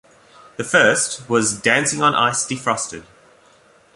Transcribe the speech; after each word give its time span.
The 0.57 0.63
first 0.63 1.29
was 1.29 1.61
"Dancing 1.61 2.01
on 2.01 2.15
Ice 2.15 2.47
Defrosted". 2.47 3.03